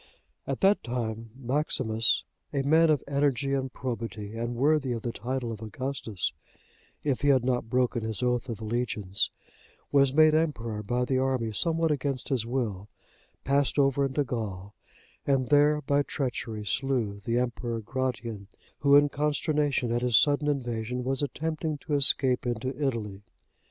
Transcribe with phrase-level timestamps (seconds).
[0.47, 2.23] At that time, Maximus,(62)
[2.59, 6.33] a man of energy and probity, and worthy of the title of Augustus,
[7.03, 9.29] if he had not broken his oath of allegiance,
[9.91, 12.89] was made emperor by the army somewhat against his will,
[13.43, 14.73] passed over into Gaul,
[15.27, 18.47] and there by treachery slew the Emperor Gratian,
[18.79, 23.21] who in consternation at his sudden invasion, was attempting to escape into Italy.